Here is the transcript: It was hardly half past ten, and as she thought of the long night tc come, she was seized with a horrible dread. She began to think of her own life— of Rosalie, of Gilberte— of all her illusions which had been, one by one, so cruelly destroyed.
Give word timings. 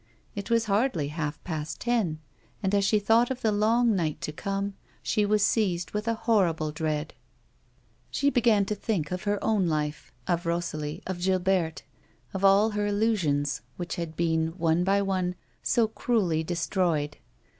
It 0.33 0.49
was 0.49 0.65
hardly 0.65 1.09
half 1.09 1.43
past 1.43 1.79
ten, 1.79 2.17
and 2.63 2.73
as 2.73 2.83
she 2.83 2.97
thought 2.97 3.29
of 3.29 3.41
the 3.41 3.51
long 3.51 3.95
night 3.95 4.19
tc 4.19 4.35
come, 4.35 4.73
she 5.03 5.27
was 5.27 5.45
seized 5.45 5.91
with 5.91 6.07
a 6.07 6.15
horrible 6.15 6.71
dread. 6.71 7.13
She 8.09 8.31
began 8.31 8.65
to 8.65 8.73
think 8.73 9.11
of 9.11 9.25
her 9.25 9.37
own 9.43 9.67
life— 9.67 10.11
of 10.27 10.47
Rosalie, 10.47 11.03
of 11.05 11.19
Gilberte— 11.19 11.83
of 12.33 12.43
all 12.43 12.71
her 12.71 12.87
illusions 12.87 13.61
which 13.77 13.97
had 13.97 14.15
been, 14.17 14.57
one 14.57 14.83
by 14.83 15.03
one, 15.03 15.35
so 15.61 15.87
cruelly 15.87 16.43
destroyed. 16.43 17.17